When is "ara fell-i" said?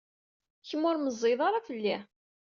1.47-1.97